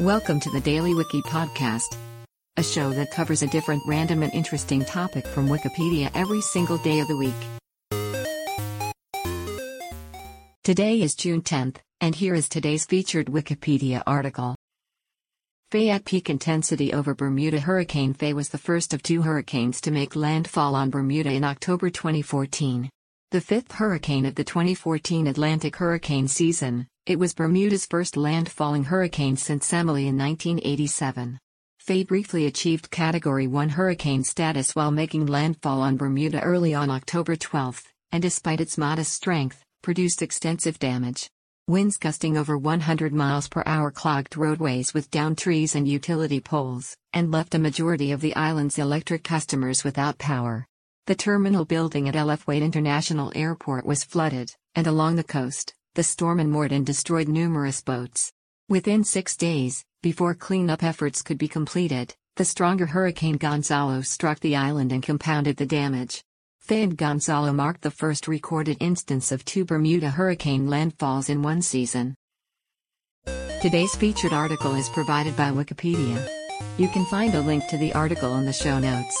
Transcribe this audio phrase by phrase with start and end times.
[0.00, 1.94] Welcome to the Daily Wiki Podcast,
[2.56, 7.00] a show that covers a different random and interesting topic from Wikipedia every single day
[7.00, 7.34] of the week.
[10.64, 14.56] Today is June 10th, and here is today's featured Wikipedia article.
[15.70, 19.90] Faye at peak intensity over Bermuda Hurricane Faye was the first of two hurricanes to
[19.90, 22.88] make landfall on Bermuda in October 2014.
[23.32, 29.36] The fifth hurricane of the 2014 Atlantic hurricane season, it was Bermuda's first landfalling hurricane
[29.36, 31.38] since Emily in 1987.
[31.78, 37.36] Faye briefly achieved Category 1 hurricane status while making landfall on Bermuda early on October
[37.36, 37.82] 12,
[38.12, 41.28] and despite its modest strength, produced extensive damage.
[41.66, 46.96] Winds gusting over 100 miles per hour clogged roadways with downed trees and utility poles,
[47.12, 50.66] and left a majority of the island's electric customers without power.
[51.06, 56.02] The terminal building at LF Wade International Airport was flooded, and along the coast, the
[56.02, 58.32] storm and Morden destroyed numerous boats.
[58.68, 64.56] Within six days, before cleanup efforts could be completed, the stronger Hurricane Gonzalo struck the
[64.56, 66.22] island and compounded the damage.
[66.68, 72.14] And Gonzalo marked the first recorded instance of two Bermuda hurricane landfalls in one season.
[73.60, 76.28] Today's featured article is provided by Wikipedia.
[76.78, 79.20] You can find a link to the article in the show notes.